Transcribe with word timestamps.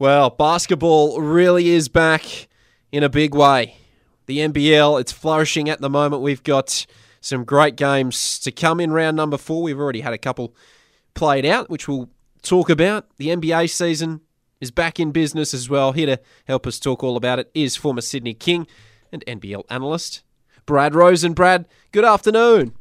Well, 0.00 0.30
basketball 0.30 1.20
really 1.20 1.68
is 1.68 1.90
back 1.90 2.48
in 2.90 3.02
a 3.02 3.10
big 3.10 3.34
way. 3.34 3.76
The 4.24 4.38
NBL, 4.38 4.98
it's 4.98 5.12
flourishing 5.12 5.68
at 5.68 5.82
the 5.82 5.90
moment. 5.90 6.22
We've 6.22 6.42
got 6.42 6.86
some 7.20 7.44
great 7.44 7.76
games 7.76 8.38
to 8.38 8.50
come 8.50 8.80
in 8.80 8.92
round 8.94 9.18
number 9.18 9.36
four. 9.36 9.62
We've 9.62 9.78
already 9.78 10.00
had 10.00 10.14
a 10.14 10.18
couple 10.18 10.54
played 11.12 11.44
out, 11.44 11.68
which 11.68 11.86
we'll 11.86 12.08
talk 12.40 12.70
about. 12.70 13.14
The 13.18 13.28
NBA 13.28 13.68
season 13.68 14.22
is 14.58 14.70
back 14.70 14.98
in 14.98 15.12
business 15.12 15.52
as 15.52 15.68
well. 15.68 15.92
Here 15.92 16.06
to 16.06 16.20
help 16.46 16.66
us 16.66 16.80
talk 16.80 17.04
all 17.04 17.18
about 17.18 17.38
it 17.38 17.50
is 17.52 17.76
former 17.76 18.00
Sydney 18.00 18.32
King 18.32 18.66
and 19.12 19.22
NBL 19.26 19.64
analyst 19.68 20.22
Brad 20.64 20.94
Rosen. 20.94 21.34
Brad, 21.34 21.68
good 21.92 22.06
afternoon. 22.06 22.72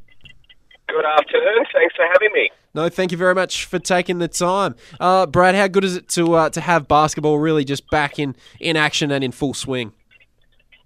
Good 0.92 1.06
afternoon. 1.06 1.66
Thanks 1.72 1.96
for 1.96 2.06
having 2.12 2.30
me. 2.34 2.50
No, 2.74 2.90
thank 2.90 3.12
you 3.12 3.18
very 3.18 3.36
much 3.36 3.66
for 3.66 3.80
taking 3.80 4.20
the 4.20 4.28
time, 4.28 4.76
uh, 5.00 5.26
Brad. 5.26 5.56
How 5.56 5.68
good 5.68 5.84
is 5.84 5.96
it 5.96 6.08
to 6.10 6.34
uh, 6.34 6.50
to 6.52 6.62
have 6.62 6.88
basketball 6.88 7.38
really 7.40 7.64
just 7.64 7.90
back 7.90 8.20
in, 8.20 8.36
in 8.60 8.76
action 8.76 9.12
and 9.12 9.24
in 9.24 9.32
full 9.32 9.54
swing? 9.54 9.92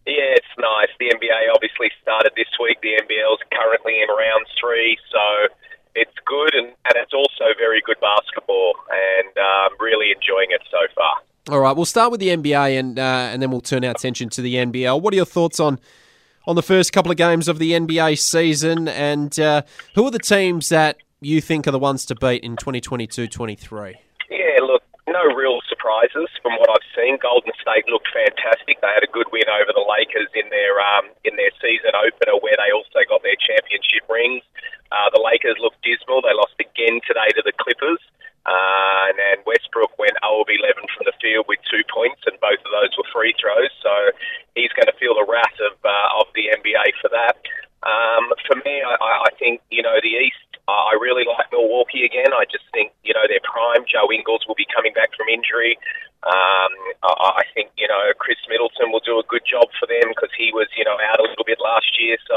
Yeah, 0.05 0.35
it's 0.35 0.45
nice. 0.57 0.89
The 0.99 1.07
NBA 1.07 1.53
obviously 1.53 1.89
started 2.01 2.33
this 2.35 2.47
week. 2.61 2.79
The 2.81 2.99
NBL's 3.01 3.39
currently 3.51 4.01
in 4.01 4.09
round 4.09 4.45
three, 4.59 4.97
so 5.11 5.53
it's 5.95 6.15
good 6.25 6.53
and, 6.55 6.67
and 6.67 6.95
it's 6.95 7.13
also 7.13 7.53
very 7.57 7.81
good 7.85 7.97
basketball, 8.01 8.73
and 8.89 9.29
I'm 9.37 9.71
um, 9.71 9.77
really 9.79 10.11
enjoying 10.11 10.47
it 10.49 10.61
so 10.69 10.79
far. 10.95 11.15
All 11.49 11.59
right, 11.59 11.75
we'll 11.75 11.85
start 11.85 12.11
with 12.11 12.19
the 12.19 12.29
NBA 12.29 12.79
and 12.79 12.99
uh, 12.99 13.29
and 13.31 13.41
then 13.41 13.51
we'll 13.51 13.61
turn 13.61 13.83
our 13.85 13.91
attention 13.91 14.29
to 14.29 14.41
the 14.41 14.55
NBL. 14.55 15.01
What 15.01 15.13
are 15.13 15.17
your 15.17 15.25
thoughts 15.25 15.59
on 15.59 15.79
on 16.45 16.55
the 16.55 16.63
first 16.63 16.91
couple 16.93 17.11
of 17.11 17.17
games 17.17 17.47
of 17.47 17.59
the 17.59 17.71
NBA 17.71 18.19
season, 18.19 18.87
and 18.87 19.39
uh, 19.39 19.63
who 19.95 20.05
are 20.05 20.11
the 20.11 20.19
teams 20.19 20.69
that 20.69 20.97
you 21.21 21.41
think 21.41 21.67
are 21.67 21.71
the 21.71 21.79
ones 21.79 22.05
to 22.05 22.15
beat 22.15 22.43
in 22.43 22.55
2022-23? 22.57 23.95
Yeah, 24.29 24.59
look, 24.61 24.83
no 25.07 25.23
real 25.35 25.59
surprises 25.69 26.27
from 26.41 26.59
what 26.59 26.69
I've 26.69 26.87
seen. 26.95 27.17
Golden 27.21 27.51
State 27.61 27.87
looked 27.87 28.07
fantastic. 28.11 28.81
They 28.81 28.91
had 28.93 29.03
a 29.03 29.11
good 29.11 29.27
win 29.31 29.47
over 29.47 29.71
the 29.71 29.85
Lakers 29.87 30.27
in 30.35 30.49
their 30.49 30.79
um, 30.79 31.07
in 31.23 31.35
their 31.35 31.51
season 31.61 31.95
opener, 31.95 32.39
where 32.39 32.55
they 32.59 32.71
also 32.75 33.03
got 33.07 33.23
their 33.23 33.39
championship 33.39 34.03
rings. 34.09 34.43
Uh, 34.91 35.09
the 35.15 35.23
Lakers 35.23 35.57
looked 35.59 35.81
dismal. 35.81 36.21
They 36.21 36.35
lost 36.35 36.55
again 36.59 36.99
today 37.07 37.31
to 37.39 37.41
the 37.43 37.55
Clippers. 37.55 37.99
Uh, 38.43 39.07
and 39.07 39.15
then 39.15 39.37
Westbrook 39.47 39.95
went 39.95 40.19
0 40.19 40.43
of 40.43 40.49
11 40.51 40.83
from 40.91 41.07
the 41.07 41.15
field 41.23 41.47
with 41.47 41.63
two 41.71 41.83
points, 41.87 42.19
and 42.27 42.35
both 42.43 42.59
of 42.59 42.71
those 42.75 42.91
were 42.99 43.07
free 43.11 43.31
throws. 43.39 43.71
So 43.79 43.93
he's 44.55 44.73
going 44.75 44.91
to 44.91 44.97
feel 44.99 45.15
the 45.15 45.23
wrath 45.23 45.55
of 45.63 45.79
uh, 45.79 46.19
of 46.19 46.27
the 46.35 46.51
NBA 46.51 46.99
for 46.99 47.07
that. 47.15 47.39
Um, 47.83 48.31
for 48.47 48.55
me, 48.63 48.83
I, 48.83 49.27
I 49.27 49.31
think 49.39 49.63
you 49.71 49.83
know 49.83 49.95
the 50.03 50.15
East 50.19 50.53
I 50.67 50.95
really 50.95 51.27
like 51.27 51.51
Milwaukee 51.51 52.07
again. 52.07 52.31
I 52.31 52.47
just 52.47 52.63
think, 52.71 52.95
you 53.03 53.11
know, 53.11 53.27
their 53.27 53.43
prime. 53.43 53.83
Joe 53.83 54.07
Ingles 54.07 54.47
will 54.47 54.55
be 54.55 54.67
coming 54.71 54.95
back 54.95 55.11
from 55.11 55.27
injury. 55.27 55.75
Um, 56.23 56.71
I, 57.03 57.43
I 57.43 57.45
think, 57.51 57.75
you 57.75 57.87
know, 57.87 58.15
Khris 58.15 58.39
Middleton 58.47 58.87
will 58.95 59.03
do 59.03 59.19
a 59.19 59.27
good 59.27 59.43
job 59.43 59.67
for 59.75 59.91
them 59.91 60.15
because 60.15 60.31
he 60.31 60.55
was, 60.55 60.71
you 60.79 60.87
know, 60.87 60.95
out 60.95 61.19
a 61.19 61.27
little 61.27 61.43
bit 61.43 61.59
last 61.59 61.91
year. 61.99 62.15
So 62.23 62.35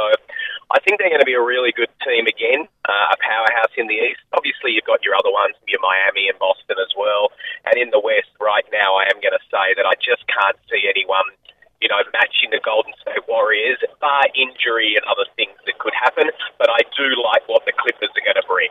I 0.74 0.82
think 0.82 0.98
they're 0.98 1.12
going 1.12 1.22
to 1.22 1.28
be 1.28 1.38
a 1.38 1.42
really 1.42 1.70
good 1.70 1.91
team 2.02 2.26
again, 2.26 2.66
uh, 2.82 3.14
a 3.14 3.16
powerhouse 3.22 3.70
in 3.78 3.86
the 3.86 3.94
East. 3.94 4.26
Obviously, 4.67 4.75
you've 4.75 4.91
got 4.91 5.05
your 5.05 5.14
other 5.14 5.31
ones, 5.31 5.55
your 5.69 5.78
Miami 5.81 6.27
and 6.28 6.39
Boston 6.39 6.75
as 6.83 6.91
well. 6.98 7.31
And 7.67 7.78
in 7.78 7.91
the 7.91 8.03
West, 8.03 8.34
right 8.41 8.67
now, 8.72 8.98
I 8.98 9.06
am 9.06 9.22
going 9.22 9.34
to 9.34 9.45
say 9.47 9.78
that 9.78 9.86
I 9.86 9.95
just 10.03 10.27
can't 10.27 10.59
see 10.70 10.91
anyone 10.91 11.31
you 11.81 11.89
know, 11.89 12.03
matching 12.11 12.50
the 12.50 12.59
Golden 12.64 12.92
State 13.03 13.28
Warriors, 13.28 13.78
bar 14.00 14.25
injury 14.34 14.97
and 14.97 15.05
other 15.05 15.28
things 15.37 15.53
that 15.67 15.78
could 15.78 15.92
happen. 15.94 16.31
But 16.59 16.70
I 16.70 16.81
do 16.97 17.05
like 17.22 17.47
what 17.48 17.64
the 17.67 17.72
Clippers 17.78 18.09
are 18.17 18.25
going 18.25 18.34
to 18.34 18.48
bring. 18.48 18.70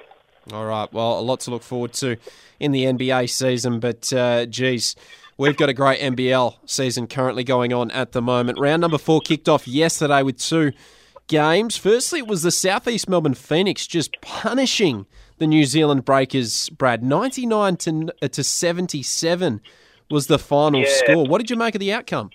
All 0.51 0.65
right. 0.65 0.91
Well, 0.91 1.19
a 1.19 1.21
lot 1.21 1.39
to 1.41 1.51
look 1.51 1.61
forward 1.61 1.93
to 2.01 2.17
in 2.59 2.71
the 2.71 2.83
NBA 2.85 3.29
season. 3.29 3.79
But, 3.79 4.11
uh, 4.11 4.47
geez, 4.47 4.95
we've 5.37 5.55
got 5.55 5.69
a 5.69 5.73
great 5.73 6.01
NBL 6.01 6.57
season 6.65 7.05
currently 7.07 7.43
going 7.43 7.71
on 7.73 7.91
at 7.91 8.11
the 8.11 8.23
moment. 8.23 8.59
Round 8.59 8.81
number 8.81 8.97
four 8.97 9.21
kicked 9.21 9.47
off 9.47 9.67
yesterday 9.67 10.23
with 10.23 10.39
two 10.39 10.73
games. 11.27 11.77
Firstly, 11.77 12.19
it 12.19 12.27
was 12.27 12.41
the 12.41 12.51
Southeast 12.51 13.07
Melbourne 13.07 13.35
Phoenix 13.35 13.85
just 13.85 14.19
punishing 14.21 15.05
the 15.37 15.47
New 15.47 15.65
Zealand 15.65 16.05
Breakers, 16.05 16.69
Brad. 16.69 17.03
99 17.03 17.77
to, 17.77 18.13
uh, 18.21 18.27
to 18.27 18.43
77 18.43 19.61
was 20.09 20.27
the 20.27 20.39
final 20.39 20.81
yeah. 20.81 20.89
score. 20.89 21.25
What 21.25 21.39
did 21.39 21.49
you 21.49 21.55
make 21.55 21.75
of 21.75 21.79
the 21.79 21.91
outcome? 21.91 22.29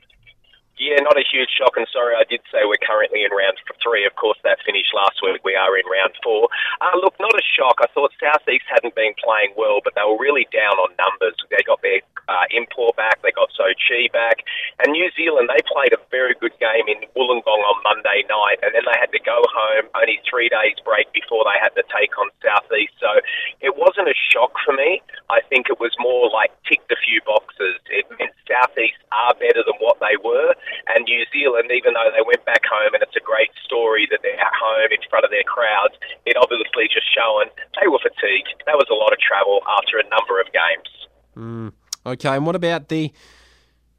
Yeah, 0.78 0.96
not 1.02 1.16
a 1.16 1.24
huge 1.30 1.48
shock, 1.58 1.76
and 1.76 1.86
sorry, 1.92 2.14
I 2.16 2.24
did 2.28 2.40
say 2.50 2.60
we're 2.64 2.80
currently 2.86 3.22
in 3.22 3.30
round 3.30 3.56
three. 3.82 4.06
Of 4.06 4.14
course, 4.16 4.38
that 4.44 4.58
finished 4.64 4.92
last 4.94 5.20
week. 5.24 5.44
We 5.44 5.56
are 5.56 5.76
in 5.76 5.84
round 5.88 6.14
four. 6.22 6.48
Uh, 6.80 6.96
look, 7.00 7.16
not 7.18 7.34
a 7.34 7.44
shock. 7.44 7.80
I 7.80 7.88
thought 7.92 8.12
Southeast 8.20 8.64
hadn't 8.68 8.94
been 8.94 9.12
playing 9.18 9.52
well, 9.56 9.80
but 9.82 9.94
they 9.96 10.04
were 10.06 10.20
really 10.20 10.46
down 10.52 10.76
on 10.78 10.94
numbers. 10.96 11.36
They 11.50 11.62
got 11.66 11.82
their 11.82 12.00
uh, 12.30 12.46
import 12.54 12.94
back, 12.94 13.18
they 13.22 13.34
got 13.34 13.50
Zhou 13.58 13.74
Qi 13.74 14.06
back, 14.14 14.46
and 14.78 14.94
New 14.94 15.10
Zealand, 15.18 15.50
they 15.50 15.58
played 15.66 15.90
a 15.90 15.98
very 16.14 16.38
good 16.38 16.54
game 16.62 16.86
in 16.86 17.02
Wollongong 17.18 17.62
on 17.66 17.76
Monday 17.82 18.22
night, 18.30 18.62
and 18.62 18.70
then 18.70 18.86
they 18.86 18.94
had 18.94 19.10
to 19.10 19.18
go 19.26 19.42
home 19.50 19.90
only 19.98 20.22
three 20.22 20.48
days 20.48 20.78
break 20.86 21.10
before 21.10 21.42
they 21.42 21.58
had 21.58 21.74
to 21.74 21.82
take 21.90 22.14
on 22.14 22.30
Southeast. 22.38 22.94
So 23.02 23.10
it 23.60 23.74
a 24.10 24.18
shock 24.34 24.52
for 24.66 24.74
me. 24.74 25.00
I 25.30 25.40
think 25.48 25.70
it 25.70 25.78
was 25.78 25.94
more 25.98 26.28
like 26.28 26.50
ticked 26.68 26.90
a 26.90 26.98
few 26.98 27.22
boxes. 27.24 27.78
It 27.88 28.04
meant 28.18 28.34
Southeast 28.50 28.98
are 29.14 29.34
better 29.38 29.62
than 29.62 29.78
what 29.78 30.02
they 30.02 30.18
were 30.18 30.52
and 30.94 31.04
New 31.06 31.24
Zealand, 31.32 31.70
even 31.70 31.94
though 31.94 32.10
they 32.10 32.24
went 32.26 32.44
back 32.44 32.66
home, 32.66 32.94
and 32.94 33.02
it's 33.02 33.16
a 33.16 33.22
great 33.22 33.50
story 33.64 34.08
that 34.10 34.20
they're 34.22 34.38
at 34.38 34.56
home 34.58 34.90
in 34.90 34.98
front 35.08 35.24
of 35.24 35.30
their 35.30 35.46
crowds, 35.46 35.94
it 36.26 36.36
obviously 36.36 36.90
just 36.90 37.06
showing 37.14 37.48
they 37.80 37.86
were 37.86 38.02
fatigued. 38.02 38.66
That 38.66 38.76
was 38.76 38.90
a 38.90 38.98
lot 38.98 39.12
of 39.12 39.18
travel 39.22 39.62
after 39.78 40.02
a 40.02 40.06
number 40.10 40.40
of 40.42 40.50
games. 40.50 40.90
Mm. 41.36 41.72
Okay, 42.06 42.34
and 42.34 42.46
what 42.46 42.56
about 42.56 42.88
the 42.88 43.12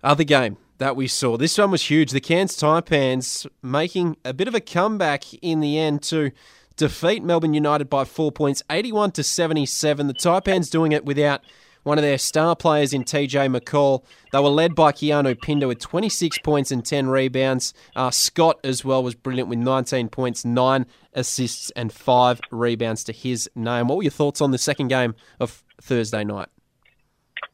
other 0.04 0.24
game 0.24 0.58
that 0.80 0.96
we 0.96 1.08
saw? 1.08 1.38
This 1.38 1.58
one 1.58 1.72
was 1.72 1.90
huge. 1.90 2.12
The 2.12 2.20
Cairns 2.20 2.58
Taipans 2.58 3.48
making 3.62 4.18
a 4.26 4.34
bit 4.34 4.48
of 4.48 4.56
a 4.56 4.60
comeback 4.60 5.34
in 5.36 5.60
the 5.60 5.78
end 5.78 6.02
to 6.04 6.32
defeat 6.81 7.24
Melbourne 7.24 7.53
United 7.53 7.92
by 7.92 8.06
four 8.06 8.31
points, 8.31 8.64
81 8.72 9.12
to 9.12 9.24
77. 9.24 10.08
The 10.08 10.16
Taipans 10.16 10.72
doing 10.72 10.94
it 10.94 11.06
without 11.06 11.42
one 11.84 12.00
of 12.00 12.02
their 12.02 12.18
star 12.18 12.56
players 12.56 12.92
in 12.92 13.03
TJ 13.03 13.56
McCall. 13.56 14.03
They 14.31 14.40
were 14.40 14.50
led 14.50 14.74
by 14.74 14.91
Keanu 14.91 15.40
Pinder 15.40 15.68
with 15.68 15.78
26 15.78 16.40
points 16.40 16.72
and 16.72 16.84
10 16.84 17.08
rebounds. 17.09 17.75
Uh, 17.96 18.09
Scott 18.09 18.59
as 18.64 18.84
well 18.84 19.03
was 19.03 19.14
brilliant 19.14 19.47
with 19.47 19.59
19 19.59 20.09
points, 20.09 20.44
9 20.44 20.88
assists, 21.14 21.70
and 21.75 21.94
5 21.94 22.41
rebounds 22.50 23.03
to 23.03 23.14
his 23.14 23.47
name. 23.53 23.88
What 23.88 23.97
were 23.97 24.03
your 24.03 24.09
thoughts 24.09 24.41
on 24.41 24.50
the 24.50 24.58
second 24.58 24.88
game 24.88 25.14
of 25.40 25.64
Thursday 25.80 26.24
night? 26.24 26.50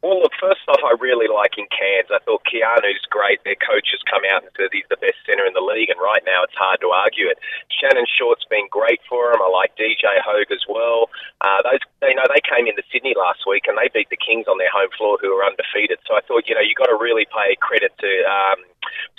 Well, 0.01 0.21
look, 0.21 0.31
first 0.39 0.61
off, 0.69 0.81
I 0.81 0.95
really 1.01 1.27
like 1.27 1.57
in 1.57 1.67
Cairns. 1.69 2.09
I 2.09 2.21
thought 2.23 2.45
Keanu's 2.45 3.05
great. 3.09 3.43
Their 3.43 3.59
coach 3.59 3.89
has 3.93 4.01
come 4.09 4.23
out 4.25 4.45
and 4.45 4.51
said 4.55 4.71
he's 4.71 4.87
the 4.89 5.01
best 5.01 5.17
centre 5.25 5.45
in 5.45 5.53
the 5.53 5.65
league, 5.65 5.89
and 5.89 5.99
right 5.99 6.23
now 6.25 6.45
it's 6.45 6.57
hard 6.57 6.81
to 6.81 6.89
argue 6.89 7.27
it. 7.29 7.37
Shannon 7.69 8.05
Scott's 8.15 8.45
been 8.49 8.69
great 8.69 9.01
for 9.09 9.33
him. 9.33 9.41
I 9.41 9.49
like 9.49 9.77
DJ 9.77 10.07
Hogg 10.21 10.49
as 10.49 10.63
well. 10.69 11.09
Uh, 11.41 11.61
those, 11.65 11.83
you 12.05 12.15
know, 12.15 12.25
they 12.29 12.41
came 12.41 12.65
into 12.65 12.81
Sydney 12.89 13.13
last 13.17 13.45
week 13.45 13.65
and 13.67 13.77
they 13.77 13.89
beat 13.93 14.09
the 14.09 14.17
Kings 14.17 14.47
on 14.47 14.57
their 14.57 14.71
home 14.71 14.93
floor, 14.97 15.17
who 15.21 15.33
are 15.35 15.45
undefeated. 15.45 15.99
So 16.05 16.15
I 16.15 16.21
thought, 16.25 16.47
you 16.47 16.55
know, 16.55 16.63
you've 16.63 16.79
got 16.79 16.89
to 16.89 16.99
really 16.99 17.25
pay 17.29 17.57
credit 17.59 17.93
to. 17.99 18.11
Um, 18.25 18.61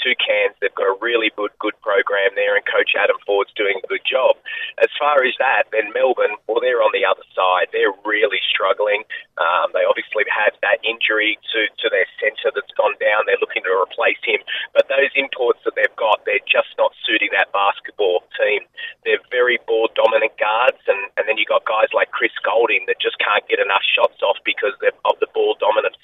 to 0.03 0.15
Cairns. 0.15 0.55
They've 0.61 0.75
got 0.75 0.89
a 0.89 0.97
really 1.01 1.31
good, 1.35 1.51
good 1.59 1.75
program 1.83 2.33
there, 2.35 2.55
and 2.55 2.65
Coach 2.65 2.95
Adam 2.95 3.19
Forde's 3.27 3.53
doing 3.59 3.81
a 3.83 3.87
good 3.87 4.05
job. 4.07 4.39
As 4.79 4.89
far 4.99 5.25
as 5.27 5.35
that, 5.39 5.67
then 5.75 5.93
Melbourne, 5.93 6.39
well, 6.47 6.63
they're 6.63 6.83
on 6.83 6.95
the 6.95 7.05
other 7.05 7.27
side. 7.35 7.69
They're 7.75 7.95
really 8.07 8.41
struggling. 8.47 9.03
Um, 9.39 9.75
they 9.75 9.83
obviously 9.83 10.25
had 10.31 10.55
that 10.63 10.79
injury 10.87 11.18
to, 11.19 11.61
to 11.67 11.87
their 11.91 12.07
centre 12.23 12.55
that's 12.55 12.71
gone 12.79 12.95
down. 13.03 13.27
They're 13.27 13.43
looking 13.43 13.67
to 13.67 13.75
replace 13.75 14.21
him. 14.23 14.39
But 14.75 14.87
those 14.87 15.11
imports 15.19 15.59
that 15.67 15.75
they've 15.75 15.99
got, 15.99 16.23
they're 16.23 16.45
just 16.47 16.71
not 16.79 16.95
suiting 17.03 17.35
that 17.35 17.51
basketball 17.51 18.23
team. 18.39 18.63
They're 19.03 19.23
very 19.35 19.59
ball 19.67 19.91
dominant 19.99 20.39
guards, 20.39 20.79
and, 20.87 20.99
and 21.19 21.27
then 21.27 21.37
you've 21.37 21.51
got 21.51 21.67
guys 21.67 21.91
like 21.91 22.15
Chris 22.15 22.35
Goulding 22.47 22.87
that 22.87 23.03
just 23.03 23.19
can't 23.19 23.43
get 23.51 23.59
enough 23.59 23.83
shots 23.83 24.23
off 24.23 24.39
because 24.47 24.79
of 24.79 25.15
the 25.19 25.31
ball 25.35 25.59
dominance. 25.59 25.99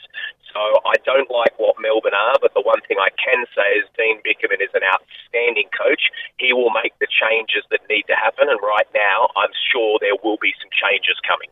So 0.50 0.62
I 0.86 0.94
don't 1.02 1.31
like 1.31 1.54
what 1.58 1.75
Melbourne 1.82 2.14
are, 2.14 2.38
but 2.40 2.55
the 2.55 2.62
one 2.62 2.78
thing 2.87 2.99
I 2.99 3.10
can 3.19 3.43
say 3.55 3.82
is 3.82 3.87
Dean 3.99 4.22
Vickerman 4.22 4.62
is 4.62 4.70
an 4.75 4.87
outstanding 4.87 5.67
coach. 5.75 6.10
He 6.38 6.52
will 6.55 6.70
make 6.70 6.94
the 7.02 7.10
changes 7.10 7.67
that 7.70 7.82
need 7.90 8.06
to 8.06 8.14
happen, 8.14 8.46
and 8.49 8.58
right 8.62 8.87
now 8.94 9.31
I'm 9.34 9.50
sure 9.72 9.99
there 10.00 10.14
will 10.22 10.38
be 10.38 10.55
some 10.62 10.70
changes 10.70 11.19
coming. 11.26 11.50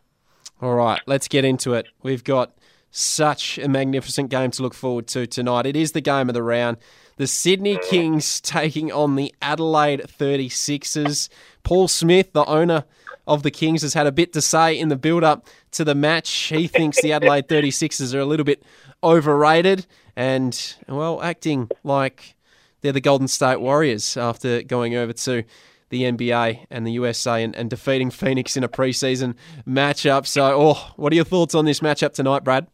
All 0.61 0.75
right, 0.75 1.01
let's 1.05 1.27
get 1.27 1.43
into 1.43 1.73
it. 1.73 1.87
We've 2.01 2.23
got 2.23 2.55
such 2.95 3.57
a 3.57 3.67
magnificent 3.67 4.29
game 4.29 4.51
to 4.51 4.61
look 4.61 4.75
forward 4.75 5.07
to 5.07 5.25
tonight. 5.25 5.65
It 5.65 5.75
is 5.75 5.93
the 5.93 6.01
game 6.01 6.29
of 6.29 6.35
the 6.35 6.43
round. 6.43 6.77
The 7.17 7.25
Sydney 7.25 7.79
Kings 7.89 8.39
taking 8.39 8.91
on 8.91 9.15
the 9.15 9.33
Adelaide 9.41 10.01
36ers. 10.01 11.27
Paul 11.63 11.87
Smith, 11.87 12.33
the 12.33 12.45
owner 12.45 12.85
of 13.25 13.41
the 13.41 13.49
Kings, 13.49 13.81
has 13.81 13.95
had 13.95 14.05
a 14.05 14.11
bit 14.11 14.31
to 14.33 14.41
say 14.41 14.77
in 14.77 14.89
the 14.89 14.95
build 14.95 15.23
up 15.23 15.47
to 15.71 15.83
the 15.83 15.95
match. 15.95 16.29
He 16.29 16.67
thinks 16.67 17.01
the 17.01 17.13
Adelaide 17.13 17.47
36ers 17.47 18.13
are 18.13 18.19
a 18.19 18.25
little 18.25 18.43
bit 18.43 18.61
overrated 19.03 19.87
and, 20.15 20.75
well, 20.87 21.19
acting 21.23 21.71
like 21.83 22.35
they're 22.81 22.91
the 22.91 23.01
Golden 23.01 23.27
State 23.27 23.59
Warriors 23.59 24.17
after 24.17 24.61
going 24.61 24.95
over 24.95 25.13
to 25.13 25.43
the 25.89 26.03
NBA 26.03 26.67
and 26.69 26.85
the 26.85 26.91
USA 26.91 27.43
and, 27.43 27.55
and 27.55 27.71
defeating 27.71 28.11
Phoenix 28.11 28.55
in 28.55 28.63
a 28.63 28.69
preseason 28.69 29.33
matchup. 29.67 30.27
So, 30.27 30.61
oh, 30.61 30.93
what 30.95 31.11
are 31.11 31.15
your 31.15 31.25
thoughts 31.25 31.55
on 31.55 31.65
this 31.65 31.79
matchup 31.79 32.13
tonight, 32.13 32.43
Brad? 32.43 32.67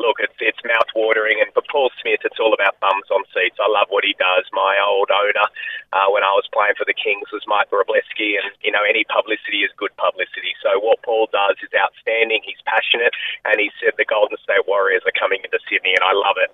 Look, 0.00 0.16
it's 0.40 0.60
mouth 0.64 0.90
watering. 0.96 1.38
And 1.40 1.52
for 1.52 1.62
Paul 1.70 1.92
Smith, 2.00 2.24
it's 2.24 2.40
all 2.40 2.52
about 2.52 2.80
bums 2.80 3.08
on 3.12 3.22
seats. 3.32 3.60
I 3.60 3.68
love 3.68 3.88
what 3.92 4.04
he 4.04 4.16
does. 4.18 4.48
My 4.52 4.76
old 4.82 5.12
owner, 5.12 5.46
uh, 5.92 6.08
when 6.10 6.24
I 6.24 6.32
was 6.34 6.48
playing 6.50 6.74
for 6.76 6.84
the 6.88 6.96
Kings, 6.96 7.28
was 7.32 7.44
Mike 7.46 7.70
Wrublewski, 7.70 8.40
and 8.40 8.48
you 8.64 8.72
know 8.72 8.82
any 8.82 9.04
publicity 9.06 9.62
is 9.62 9.72
good 9.76 9.94
publicity. 9.96 10.56
So 10.62 10.80
what 10.80 11.02
Paul 11.02 11.28
does 11.32 11.60
is 11.62 11.72
outstanding. 11.76 12.42
He's 12.44 12.60
passionate, 12.64 13.14
and 13.44 13.60
he 13.60 13.70
said 13.78 13.94
the 13.96 14.08
Golden 14.08 14.40
State 14.42 14.66
Warriors 14.66 15.04
are 15.04 15.16
coming 15.16 15.40
into 15.44 15.60
Sydney, 15.68 15.92
and 15.94 16.04
I 16.04 16.12
love 16.16 16.40
it. 16.40 16.50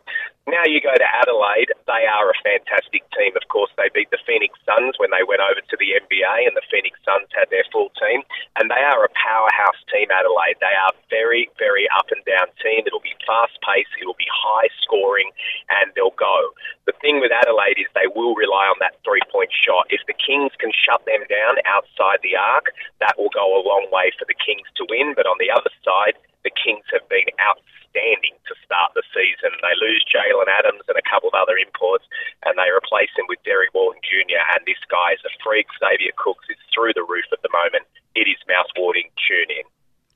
Now 0.46 0.62
you 0.62 0.78
go 0.78 0.94
to 0.94 1.08
Adelaide. 1.20 1.74
They 1.90 2.06
are 2.06 2.30
a 2.30 2.42
fantastic 2.46 3.02
team. 3.18 3.34
Of 3.34 3.50
course, 3.50 3.70
they 3.74 3.90
beat 3.90 4.14
the 4.14 4.22
Phoenix 4.22 4.54
Suns 4.62 4.94
when 4.98 5.10
they 5.10 5.26
went 5.26 5.42
over 5.42 5.58
to 5.58 5.76
the 5.76 5.98
NBA, 5.98 6.46
and 6.46 6.54
the 6.54 6.62
Phoenix 6.70 6.94
Suns 7.02 7.26
had 7.34 7.50
their 7.50 7.66
full 7.74 7.90
team. 7.98 8.22
And 8.56 8.70
they 8.70 8.78
are 8.78 9.02
a 9.02 9.10
powerhouse 9.18 9.82
team, 9.90 10.06
Adelaide. 10.14 10.62
They 10.62 10.70
are 10.70 10.94
very, 11.10 11.50
very 11.58 11.90
up 11.98 12.14
and 12.14 12.22
down 12.24 12.46
team. 12.62 12.86
It'll 12.86 13.02
be 13.02 13.18
fast 13.26 13.58
paced. 13.58 13.75
It'll 14.00 14.16
be 14.16 14.30
high 14.32 14.72
scoring, 14.80 15.28
and 15.68 15.92
they'll 15.92 16.16
go. 16.16 16.54
The 16.88 16.96
thing 17.02 17.20
with 17.20 17.34
Adelaide 17.34 17.76
is 17.76 17.90
they 17.92 18.08
will 18.08 18.32
rely 18.38 18.70
on 18.70 18.80
that 18.80 18.96
three 19.04 19.24
point 19.28 19.50
shot. 19.52 19.90
If 19.92 20.00
the 20.08 20.16
Kings 20.16 20.54
can 20.56 20.72
shut 20.72 21.04
them 21.04 21.26
down 21.28 21.60
outside 21.66 22.22
the 22.22 22.38
arc, 22.38 22.72
that 23.04 23.18
will 23.18 23.32
go 23.34 23.58
a 23.58 23.66
long 23.66 23.90
way 23.92 24.14
for 24.16 24.24
the 24.24 24.38
Kings 24.38 24.70
to 24.80 24.86
win. 24.88 25.12
But 25.12 25.26
on 25.26 25.36
the 25.36 25.50
other 25.50 25.72
side, 25.84 26.16
the 26.46 26.54
Kings 26.54 26.86
have 26.94 27.04
been 27.10 27.26
outstanding 27.42 28.38
to 28.46 28.54
start 28.62 28.94
the 28.94 29.02
season. 29.10 29.50
They 29.60 29.76
lose 29.82 30.06
Jalen 30.06 30.46
Adams 30.46 30.86
and 30.86 30.94
a 30.94 31.08
couple 31.08 31.26
of 31.26 31.34
other 31.34 31.58
imports, 31.58 32.06
and 32.46 32.54
they 32.54 32.70
replace 32.70 33.10
him 33.18 33.26
with 33.26 33.42
Derrick 33.42 33.74
Walton 33.74 34.00
Jr. 34.06 34.38
And 34.54 34.62
this 34.62 34.80
guy 34.86 35.18
is 35.18 35.24
a 35.26 35.32
freak. 35.42 35.66
Xavier 35.82 36.14
Cooks 36.14 36.46
is 36.48 36.60
through 36.70 36.94
the 36.94 37.02
roof 37.02 37.26
at 37.34 37.42
the 37.42 37.50
moment. 37.50 37.84
It 38.14 38.30
is 38.30 38.38
mouth-watering. 38.46 39.10
Tune 39.26 39.50
in. 39.50 39.66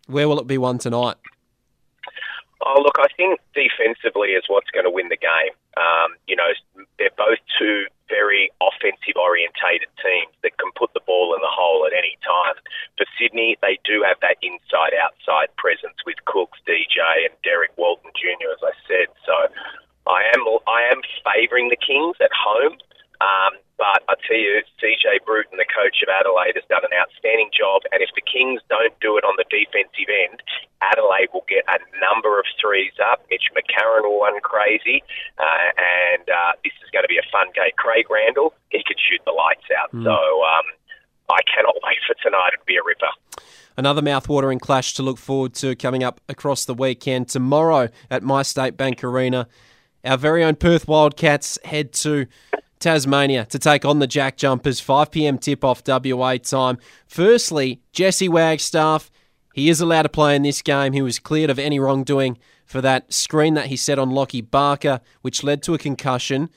Where 0.06 0.28
will 0.28 0.38
it 0.38 0.46
be 0.46 0.58
won 0.58 0.78
tonight? 0.78 1.16
Oh, 2.60 2.76
look, 2.76 3.00
I 3.00 3.08
think 3.16 3.40
defensively 3.56 4.36
is 4.36 4.44
what's 4.48 4.70
going 4.70 4.84
to 4.84 4.92
win 4.92 5.08
the 5.08 5.16
game. 5.16 5.56
Um, 5.80 6.16
you 6.28 6.36
know, 6.36 6.52
they're 6.98 7.14
both 7.16 7.40
two 7.56 7.88
very 8.10 8.50
offensive 8.60 9.16
orientated 9.16 9.88
teams 10.02 10.34
that 10.42 10.58
can 10.58 10.68
put 10.76 10.92
the 10.92 11.00
ball 11.06 11.32
in 11.32 11.40
the 11.40 11.48
hole 11.48 11.86
at 11.86 11.96
any 11.96 12.18
time. 12.20 12.58
For 12.98 13.06
Sydney, 13.16 13.56
they 13.62 13.78
do 13.86 14.04
have 14.04 14.20
that 14.20 14.36
inside 14.42 14.92
outside 14.98 15.48
presence 15.56 15.96
with 16.04 16.20
Cooks, 16.26 16.58
DJ, 16.68 17.00
and 17.24 17.32
Derrick 17.46 17.72
Walton 17.78 18.12
Jr. 18.12 18.52
As 18.52 18.60
I 18.60 18.74
said, 18.84 19.08
so 19.24 19.34
I 20.10 20.26
am 20.34 20.42
I 20.68 20.90
am 20.90 21.00
favouring 21.24 21.70
the 21.70 21.80
Kings 21.80 22.18
at 22.20 22.34
home. 22.34 22.76
Um, 23.20 23.56
but 23.76 24.04
I 24.08 24.16
tell 24.28 24.36
you, 24.36 24.60
CJ 24.80 25.24
Bruton, 25.24 25.56
the 25.56 25.68
coach 25.68 26.04
of 26.04 26.08
Adelaide, 26.50 26.60
has 26.60 26.68
done 26.68 26.84
an 26.84 26.96
outstanding 26.96 27.50
job. 27.56 27.82
And 27.92 28.02
if 28.02 28.10
the 28.14 28.22
Kings 28.22 28.60
don't 28.68 28.94
do 29.00 29.16
it 29.16 29.24
on 29.24 29.34
the 29.36 29.44
defensive 29.50 30.10
end, 30.10 30.42
Adelaide 30.82 31.28
will 31.32 31.44
get 31.48 31.64
a 31.68 31.78
number 32.00 32.38
of 32.38 32.46
threes 32.60 32.92
up. 33.00 33.22
Mitch 33.30 33.50
McCarron 33.54 34.02
will 34.02 34.20
run 34.20 34.40
crazy, 34.40 35.02
uh, 35.38 35.70
and 35.76 36.28
uh, 36.28 36.52
this 36.64 36.72
is 36.82 36.90
going 36.92 37.04
to 37.04 37.08
be 37.08 37.18
a 37.18 37.26
fun 37.30 37.48
game. 37.54 37.72
Craig 37.76 38.06
Randall, 38.10 38.54
he 38.70 38.82
could 38.86 38.98
shoot 38.98 39.20
the 39.24 39.32
lights 39.32 39.68
out. 39.70 39.92
Mm. 39.92 40.04
So 40.04 40.10
um, 40.10 40.66
I 41.30 41.40
cannot 41.46 41.74
wait 41.84 41.98
for 42.06 42.14
tonight. 42.22 42.52
It'll 42.54 42.66
be 42.66 42.76
a 42.76 42.84
ripper. 42.84 43.12
Another 43.76 44.02
mouth-watering 44.02 44.58
clash 44.58 44.94
to 44.94 45.02
look 45.02 45.16
forward 45.16 45.54
to 45.54 45.76
coming 45.76 46.02
up 46.02 46.20
across 46.28 46.64
the 46.64 46.74
weekend. 46.74 47.28
Tomorrow 47.28 47.88
at 48.10 48.22
My 48.22 48.42
State 48.42 48.76
Bank 48.76 49.02
Arena, 49.04 49.46
our 50.04 50.18
very 50.18 50.44
own 50.44 50.56
Perth 50.56 50.88
Wildcats 50.88 51.58
head 51.64 51.92
to 52.04 52.26
Tasmania 52.80 53.44
to 53.46 53.58
take 53.58 53.84
on 53.84 53.98
the 53.98 54.06
Jack 54.06 54.36
Jumpers. 54.36 54.80
5 54.80 55.10
p.m. 55.10 55.38
tip 55.38 55.62
off 55.64 55.82
WA 55.86 56.36
time. 56.38 56.78
Firstly, 57.06 57.80
Jesse 57.92 58.28
Wagstaff. 58.28 59.10
He 59.54 59.68
is 59.68 59.80
allowed 59.80 60.02
to 60.02 60.08
play 60.08 60.34
in 60.34 60.42
this 60.42 60.62
game. 60.62 60.92
He 60.92 61.02
was 61.02 61.18
cleared 61.18 61.50
of 61.50 61.58
any 61.58 61.78
wrongdoing 61.78 62.38
for 62.64 62.80
that 62.80 63.12
screen 63.12 63.54
that 63.54 63.66
he 63.66 63.76
set 63.76 63.98
on 63.98 64.10
Lockie 64.10 64.40
Barker, 64.40 65.00
which 65.22 65.42
led 65.42 65.62
to 65.64 65.74
a 65.74 65.78
concussion. 65.78 66.48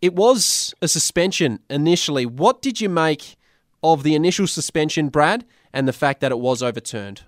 It 0.00 0.14
was 0.14 0.74
a 0.80 0.88
suspension 0.88 1.60
initially. 1.68 2.26
What 2.26 2.62
did 2.62 2.80
you 2.80 2.88
make 2.88 3.36
of 3.82 4.02
the 4.02 4.14
initial 4.14 4.46
suspension, 4.46 5.08
Brad, 5.08 5.44
and 5.72 5.88
the 5.88 5.92
fact 5.92 6.20
that 6.20 6.30
it 6.30 6.38
was 6.38 6.62
overturned? 6.62 7.22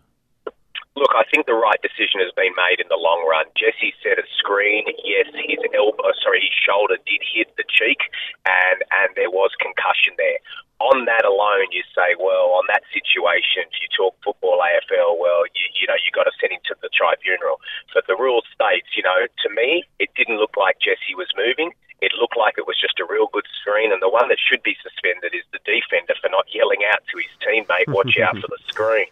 Look, 0.92 1.16
I 1.16 1.24
think 1.32 1.48
the 1.48 1.56
right 1.56 1.80
decision 1.80 2.20
has 2.20 2.36
been 2.36 2.52
made 2.52 2.76
in 2.76 2.88
the 2.92 3.00
long 3.00 3.24
run. 3.24 3.48
Jesse 3.56 3.96
set 4.04 4.20
a 4.20 4.26
screen. 4.36 4.84
Yes, 5.00 5.24
his 5.32 5.64
elbow, 5.72 6.04
uh, 6.04 6.12
sorry, 6.20 6.44
his 6.44 6.52
shoulder 6.52 7.00
did 7.08 7.24
hit 7.24 7.48
the 7.56 7.64
cheek, 7.64 8.12
and 8.44 8.84
and 8.92 9.08
there 9.16 9.32
was 9.32 9.56
concussion 9.56 10.12
there. 10.20 10.36
On 10.84 11.06
that 11.08 11.24
alone, 11.24 11.70
you 11.72 11.80
say, 11.96 12.12
well, 12.18 12.58
on 12.58 12.68
that 12.68 12.84
situation, 12.92 13.64
if 13.72 13.78
you 13.80 13.88
talk 13.94 14.18
football 14.20 14.60
AFL, 14.60 15.16
well, 15.16 15.46
you, 15.54 15.64
you 15.78 15.86
know, 15.86 15.96
you 16.02 16.10
got 16.12 16.26
to 16.28 16.34
send 16.42 16.52
him 16.52 16.60
to 16.68 16.74
the 16.82 16.90
tribunal. 16.90 17.62
But 17.94 18.10
the 18.10 18.18
rule 18.18 18.42
states, 18.50 18.92
you 18.98 19.06
know, 19.06 19.30
to 19.30 19.48
me, 19.54 19.86
it 20.02 20.10
didn't 20.18 20.42
look 20.42 20.58
like 20.58 20.82
Jesse 20.82 21.14
was 21.16 21.30
moving. 21.38 21.72
It 22.02 22.10
looked 22.18 22.36
like 22.36 22.58
it 22.58 22.66
was 22.66 22.74
just 22.76 22.98
a 22.98 23.06
real 23.06 23.30
good 23.30 23.46
screen, 23.62 23.94
and 23.94 24.02
the 24.02 24.10
one 24.10 24.26
that 24.26 24.42
should 24.42 24.60
be 24.66 24.74
suspended 24.82 25.32
is 25.32 25.46
the 25.54 25.62
defender 25.62 26.18
for 26.18 26.28
not 26.28 26.50
yelling 26.50 26.82
out 26.82 27.00
to 27.08 27.16
his 27.16 27.32
teammate, 27.38 27.86
"Watch 27.94 28.18
out 28.18 28.36
for 28.42 28.50
the 28.50 28.58
screen." 28.66 29.08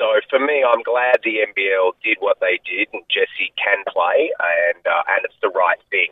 So 0.00 0.08
for 0.32 0.40
me, 0.40 0.64
I'm 0.64 0.80
glad 0.80 1.20
the 1.20 1.44
NBL 1.44 1.92
did 2.00 2.16
what 2.24 2.40
they 2.40 2.56
did, 2.64 2.88
and 2.96 3.04
Jesse 3.12 3.52
can 3.60 3.84
play, 3.84 4.32
and 4.32 4.80
uh, 4.88 5.04
and 5.12 5.28
it's 5.28 5.36
the 5.44 5.52
right 5.52 5.76
thing. 5.92 6.08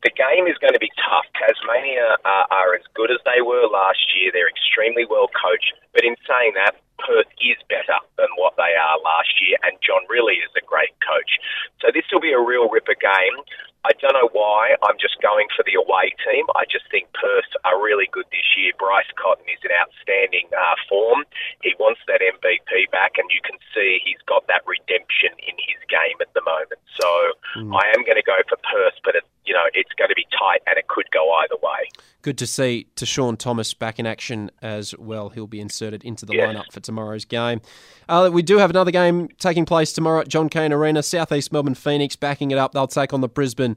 The 0.00 0.08
game 0.16 0.48
is 0.48 0.56
going 0.56 0.72
to 0.72 0.80
be 0.80 0.88
tough. 0.96 1.28
Tasmania 1.36 2.16
uh, 2.24 2.48
are 2.48 2.72
as 2.72 2.80
good 2.96 3.12
as 3.12 3.20
they 3.28 3.44
were 3.44 3.68
last 3.68 4.00
year. 4.16 4.32
They're 4.32 4.48
extremely 4.48 5.04
well 5.04 5.28
coached, 5.36 5.76
but 5.92 6.00
in 6.00 6.16
saying 6.24 6.56
that, 6.56 6.80
Perth 7.00 7.30
is 7.40 7.58
better 7.68 7.98
than 8.16 8.28
what 8.36 8.56
they 8.56 8.72
are 8.76 8.96
last 9.00 9.32
year, 9.40 9.56
and 9.64 9.76
John 9.80 10.04
Rillie 10.06 10.40
is 10.44 10.52
a 10.56 10.64
great 10.64 10.92
coach. 11.00 11.40
So 11.80 11.88
this 11.92 12.04
will 12.12 12.20
be 12.20 12.32
a 12.32 12.40
real 12.40 12.68
ripper 12.68 12.96
game. 12.96 13.36
I 13.84 13.96
don't 13.96 14.12
know 14.12 14.28
why. 14.36 14.76
I'm 14.84 15.00
just 15.00 15.16
going 15.24 15.48
for 15.56 15.64
the 15.64 15.72
away 15.72 16.12
team. 16.20 16.44
I 16.52 16.68
just 16.68 16.84
think 16.92 17.08
Perth 17.16 17.48
are 17.64 17.80
really 17.80 18.12
good 18.12 18.28
this 18.28 18.44
year. 18.52 18.76
Bryce 18.76 19.08
Cotton 19.16 19.48
is 19.48 19.60
in 19.64 19.72
outstanding 19.72 20.52
uh, 20.52 20.76
form. 20.84 21.24
He 21.64 21.72
wants 21.80 22.04
that 22.04 22.20
MVP 22.20 22.92
back, 22.92 23.16
and 23.16 23.24
you 23.32 23.40
can 23.40 23.56
see 23.72 24.04
he's 24.04 24.20
got 24.28 24.44
that 24.52 24.68
redemption 24.68 25.32
in 25.40 25.56
his 25.56 25.80
game 25.88 26.20
at 26.20 26.28
the 26.36 26.44
moment. 26.44 26.80
So 26.92 27.08
mm. 27.56 27.72
I 27.72 27.88
am 27.96 28.04
going 28.04 28.20
to 28.20 28.26
go 28.26 28.36
for 28.52 28.60
Perth, 28.60 29.00
but 29.00 29.16
it, 29.16 29.24
you 29.48 29.56
know 29.56 29.64
it's 29.72 29.92
going 29.96 30.12
to 30.12 30.18
be 30.18 30.28
tight, 30.28 30.60
and 30.68 30.76
it 30.76 30.88
could 30.88 31.08
go 31.08 31.32
either 31.40 31.56
way. 31.64 31.88
Good 32.20 32.36
to 32.38 32.46
see 32.46 32.84
to 32.96 33.06
TaShawn 33.06 33.38
Thomas 33.38 33.72
back 33.72 33.98
in 33.98 34.04
action 34.04 34.50
as 34.60 34.92
well. 34.98 35.30
He'll 35.30 35.48
be 35.48 35.60
inserted 35.60 36.04
into 36.04 36.26
the 36.26 36.36
yes. 36.36 36.52
lineup 36.52 36.68
for 36.72 36.80
tomorrow's 36.90 37.24
game. 37.24 37.60
Uh, 38.08 38.28
we 38.32 38.42
do 38.42 38.58
have 38.58 38.70
another 38.70 38.90
game 38.90 39.28
taking 39.38 39.64
place 39.64 39.92
tomorrow 39.92 40.20
at 40.20 40.28
John 40.28 40.48
Cain 40.48 40.72
Arena. 40.72 41.02
Southeast 41.02 41.52
Melbourne 41.52 41.76
Phoenix 41.76 42.16
backing 42.16 42.50
it 42.50 42.58
up. 42.58 42.72
They'll 42.72 42.88
take 42.88 43.14
on 43.14 43.20
the 43.20 43.28
Brisbane 43.28 43.76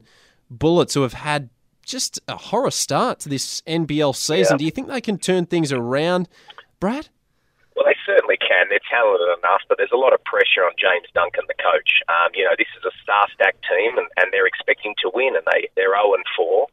Bullets, 0.50 0.94
who 0.94 1.02
have 1.02 1.14
had 1.14 1.48
just 1.86 2.18
a 2.26 2.36
horror 2.36 2.72
start 2.72 3.20
to 3.20 3.28
this 3.28 3.60
NBL 3.62 4.16
season. 4.16 4.54
Yeah. 4.54 4.58
Do 4.58 4.64
you 4.64 4.72
think 4.72 4.88
they 4.88 5.00
can 5.00 5.18
turn 5.18 5.46
things 5.46 5.70
around, 5.70 6.28
Brad? 6.80 7.08
Well, 7.76 7.86
they 7.86 7.94
certainly 8.04 8.36
can. 8.36 8.66
They're 8.70 8.82
talented 8.90 9.38
enough, 9.38 9.62
but 9.68 9.78
there's 9.78 9.94
a 9.94 9.96
lot 9.96 10.12
of 10.12 10.22
pressure 10.24 10.66
on 10.66 10.74
James 10.78 11.06
Duncan, 11.14 11.44
the 11.46 11.58
coach. 11.58 12.02
Um, 12.08 12.34
you 12.34 12.42
know, 12.42 12.54
this 12.58 12.70
is 12.78 12.82
a 12.82 12.94
star-stacked 13.02 13.62
team, 13.70 13.98
and, 13.98 14.06
and 14.16 14.32
they're 14.32 14.46
expecting 14.46 14.94
to 15.02 15.10
win, 15.14 15.34
and 15.36 15.46
they 15.52 15.70
they're 15.76 15.94
0 15.94 16.14
and 16.14 16.24
4 16.36 16.66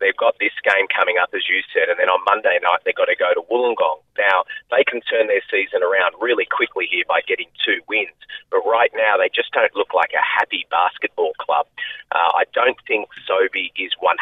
they've 0.00 0.16
got 0.16 0.34
this 0.40 0.56
game 0.64 0.88
coming 0.88 1.20
up, 1.20 1.30
as 1.36 1.44
you 1.46 1.60
said, 1.72 1.88
and 1.92 2.00
then 2.00 2.08
on 2.08 2.18
Monday 2.24 2.58
night 2.64 2.80
they've 2.84 2.96
got 2.96 3.12
to 3.12 3.16
go 3.16 3.30
to 3.36 3.44
Wollongong. 3.46 4.00
Now, 4.20 4.44
they 4.68 4.84
can 4.84 5.00
turn 5.08 5.32
their 5.32 5.40
season 5.48 5.80
around 5.80 6.12
really 6.20 6.44
quickly 6.44 6.84
here 6.84 7.08
by 7.08 7.24
getting 7.24 7.48
two 7.64 7.80
wins, 7.88 8.16
but 8.52 8.60
right 8.68 8.92
now 8.92 9.16
they 9.16 9.32
just 9.32 9.48
don't 9.56 9.72
look 9.72 9.96
like 9.96 10.12
a 10.12 10.20
happy 10.20 10.68
basketball 10.68 11.32
club. 11.40 11.64
Uh, 12.12 12.30
I 12.36 12.44
don't 12.52 12.76
think 12.84 13.08
Sobey 13.24 13.72
is 13.80 13.96
100% 13.96 14.12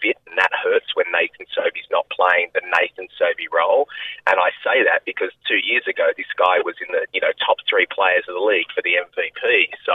fit, 0.00 0.16
and 0.24 0.38
that 0.38 0.54
hurts 0.64 0.96
when 0.96 1.06
Nathan 1.12 1.44
Sobey's 1.52 1.90
not 1.90 2.08
playing 2.08 2.48
the 2.54 2.64
Nathan 2.78 3.12
Sobey 3.18 3.52
role. 3.52 3.90
And 4.26 4.40
I 4.40 4.54
say 4.64 4.80
that 4.86 5.04
because 5.04 5.34
two 5.44 5.60
years 5.60 5.84
ago 5.84 6.14
this 6.16 6.30
guy 6.38 6.62
was 6.64 6.78
in 6.80 6.88
the 6.94 7.04
you 7.12 7.20
know 7.20 7.34
top 7.42 7.58
three 7.68 7.86
players 7.90 8.24
of 8.30 8.34
the 8.38 8.44
league 8.44 8.70
for 8.70 8.80
the 8.80 8.96
MVP. 8.96 9.74
So 9.84 9.94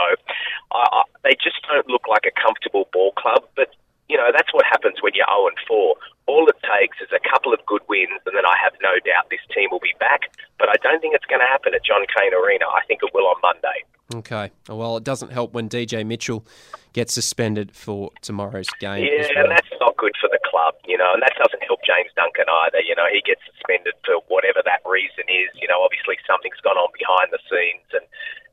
uh, 0.70 1.02
they 1.24 1.34
just 1.40 1.58
don't 1.66 1.88
look 1.88 2.06
like 2.06 2.28
a 2.28 2.34
comfortable 2.34 2.88
ball 2.92 3.12
club, 3.16 3.48
but 3.56 3.72
know, 4.18 4.34
that's 4.34 4.52
what 4.52 4.66
happens 4.66 5.00
when 5.00 5.14
you're 5.14 5.30
0 5.30 5.48
and 5.48 5.58
4. 5.66 5.94
All 6.26 6.44
it 6.50 6.60
takes 6.60 7.00
is 7.00 7.08
a 7.14 7.22
couple 7.22 7.54
of 7.54 7.64
good 7.64 7.80
wins, 7.88 8.20
and 8.26 8.34
then 8.36 8.44
I 8.44 8.58
have 8.60 8.74
no 8.82 9.00
doubt 9.00 9.30
this 9.30 9.42
team 9.54 9.70
will 9.70 9.80
be 9.80 9.94
back. 9.98 10.28
But 10.58 10.68
I 10.68 10.76
don't 10.82 11.00
think 11.00 11.14
it's 11.14 11.24
going 11.24 11.40
to 11.40 11.48
happen 11.48 11.72
at 11.72 11.80
John 11.86 12.04
Cain 12.10 12.34
Arena. 12.34 12.66
I 12.68 12.84
think 12.84 13.00
it 13.02 13.14
will 13.14 13.30
on 13.30 13.40
Monday. 13.40 13.86
Okay. 14.14 14.50
Well, 14.68 14.96
it 14.96 15.04
doesn't 15.04 15.32
help 15.32 15.52
when 15.52 15.68
DJ 15.68 16.04
Mitchell 16.04 16.44
gets 16.92 17.12
suspended 17.12 17.76
for 17.76 18.10
tomorrow's 18.20 18.68
game. 18.80 19.04
Yeah, 19.04 19.28
well. 19.36 19.44
and 19.44 19.50
that's 19.52 19.68
not 19.80 19.96
good 19.96 20.16
for 20.20 20.28
the 20.32 20.40
club, 20.48 20.74
you 20.88 20.96
know, 20.96 21.12
and 21.12 21.20
that 21.20 21.36
doesn't 21.36 21.62
help 21.64 21.80
James 21.84 22.08
Duncan 22.16 22.48
either. 22.66 22.80
You 22.80 22.96
know, 22.96 23.04
he 23.12 23.20
gets 23.20 23.44
suspended 23.52 23.94
for 24.04 24.24
whatever 24.32 24.64
that 24.64 24.80
reason 24.88 25.28
is. 25.28 25.52
You 25.60 25.68
know, 25.68 25.84
obviously 25.84 26.16
something's 26.24 26.60
gone 26.64 26.80
on 26.80 26.88
behind 26.96 27.28
the 27.30 27.40
scenes, 27.48 27.84
and 27.92 28.04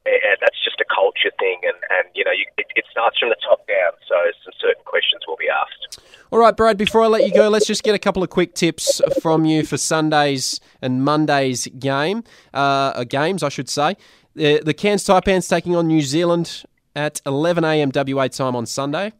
and 0.05 0.37
that's 0.37 0.61
just 0.61 0.77
a 0.77 0.85
culture 0.85 1.33
thing, 1.41 1.65
and, 1.65 1.77
and 1.89 2.05
you 2.13 2.23
know, 2.23 2.31
you, 2.31 2.45
it, 2.61 2.69
it, 2.75 2.85
starts 2.91 3.17
from 3.17 3.29
the 3.29 3.41
top 3.41 3.65
down. 3.65 3.97
So 4.05 4.13
some 4.45 4.53
certain 4.61 4.85
questions 4.85 5.25
will 5.25 5.35
be 5.35 5.49
asked. 5.49 5.97
All 6.35 6.41
right, 6.41 6.51
Brad. 6.51 6.77
Before 6.77 7.01
I 7.01 7.07
let 7.07 7.25
you 7.25 7.31
go, 7.31 7.47
let's 7.47 7.65
just 7.65 7.81
get 7.81 7.95
a 7.95 7.97
couple 7.97 8.21
of 8.21 8.29
quick 8.29 8.55
tips 8.55 9.01
from 9.21 9.45
you 9.45 9.63
for 9.63 9.77
Sundays 9.77 10.59
and 10.81 11.01
Mondays 11.01 11.65
game, 11.79 12.25
uh, 12.53 13.05
games, 13.05 13.41
I 13.41 13.47
should 13.47 13.69
say. 13.69 13.95
The, 14.33 14.59
the 14.59 14.73
Cairns 14.73 15.05
Taipans 15.05 15.47
taking 15.47 15.77
on 15.77 15.87
New 15.87 16.01
Zealand. 16.01 16.65
at 16.93 17.21
11am 17.25 17.95
WA 18.13 18.27
time 18.27 18.53
on 18.53 18.65
Sunday. 18.65 19.13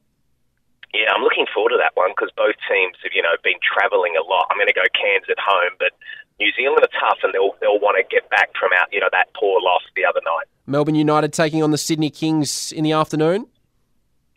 Yeah, 0.94 1.14
I'm 1.16 1.24
looking 1.24 1.46
forward 1.54 1.70
to 1.70 1.78
that 1.78 1.96
one 1.96 2.12
because 2.12 2.32
both 2.36 2.56
teams 2.70 2.98
have, 3.04 3.14
you 3.16 3.22
know, 3.22 3.32
been 3.46 3.64
travelling 3.64 4.16
a 4.20 4.24
lot. 4.28 4.48
I'm 4.52 4.58
going 4.58 4.68
to 4.68 4.74
go 4.74 4.84
Cairns 4.94 5.24
at 5.30 5.40
home, 5.40 5.72
but 5.80 5.94
New 6.42 6.52
Zealand 6.52 6.84
are 6.84 7.00
tough 7.00 7.20
and 7.24 7.34
they'll 7.34 7.56
they'll 7.62 7.80
want 7.80 7.96
to 7.96 8.04
get 8.14 8.30
back 8.30 8.50
from 8.60 8.72
out, 8.78 8.92
you 8.92 9.00
know, 9.00 9.08
that 9.14 9.30
poor 9.40 9.62
loss 9.62 9.84
the 9.96 10.04
other 10.04 10.20
night. 10.26 10.48
Melbourne 10.68 10.96
United 10.96 11.32
taking 11.32 11.64
on 11.64 11.72
the 11.72 11.78
Sydney 11.78 12.10
Kings 12.10 12.74
in 12.74 12.84
the 12.84 12.92
afternoon. 12.92 13.48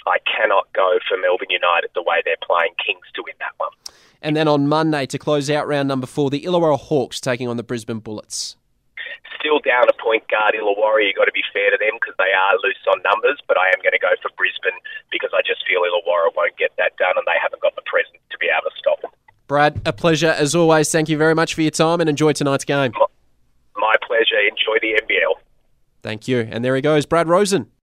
I 0.09 0.19
cannot 0.25 0.73
go 0.73 0.99
for 1.09 1.17
Melbourne 1.21 1.51
United 1.51 1.91
the 1.95 2.03
way 2.03 2.23
they're 2.25 2.41
playing 2.43 2.73
Kings 2.85 3.05
to 3.15 3.23
win 3.25 3.35
that 3.39 3.53
one. 3.59 3.71
And 4.23 4.37
then 4.37 4.49
on 4.49 4.67
Monday 4.67 5.07
to 5.07 5.19
close 5.19 5.49
out 5.51 5.69
round 5.69 5.89
number 5.89 6.07
four, 6.07 6.31
the 6.31 6.43
Illawarra 6.43 6.79
Hawks 6.79 7.21
taking 7.21 7.47
on 7.47 7.57
the 7.57 7.63
Brisbane 7.63 8.01
Bullets. 8.01 8.57
Still 9.39 9.61
down 9.61 9.87
a 9.89 9.95
point 10.03 10.27
guard 10.29 10.55
Illawarra. 10.59 11.07
You've 11.07 11.15
got 11.15 11.27
to 11.27 11.33
be 11.33 11.45
fair 11.53 11.71
to 11.71 11.79
them 11.79 11.95
because 12.01 12.17
they 12.19 12.35
are 12.35 12.59
loose 12.65 12.83
on 12.91 13.01
numbers, 13.03 13.39
but 13.47 13.57
I 13.57 13.69
am 13.69 13.79
going 13.83 13.95
to 13.95 14.03
go 14.03 14.11
for 14.21 14.31
Brisbane 14.37 14.75
because 15.13 15.31
I 15.33 15.41
just 15.47 15.63
feel 15.69 15.81
Illawarra 15.87 16.35
won't 16.35 16.57
get 16.59 16.73
that 16.79 16.97
done 16.97 17.15
and 17.15 17.25
they 17.27 17.39
haven't 17.41 17.63
got 17.63 17.77
the 17.77 17.87
presence 17.87 18.19
to 18.31 18.39
be 18.39 18.51
able 18.51 18.69
to 18.69 18.77
stop 18.77 19.01
them. 19.03 19.13
Brad, 19.47 19.81
a 19.87 19.93
pleasure 19.93 20.35
as 20.35 20.55
always. 20.55 20.91
Thank 20.91 21.09
you 21.09 21.17
very 21.17 21.35
much 21.35 21.55
for 21.55 21.63
your 21.63 21.71
time 21.71 22.01
and 22.01 22.11
enjoy 22.11 22.33
tonight's 22.33 22.65
game. 22.65 22.93
My 23.77 23.95
pleasure. 24.05 24.37
Enjoy 24.43 24.77
the 24.83 25.01
NBL. 25.01 25.35
Thank 26.03 26.29
you. 26.29 26.47
And 26.51 26.65
there 26.65 26.75
he 26.75 26.83
goes, 26.83 27.07
Brad 27.07 27.29
Rosen. 27.29 27.71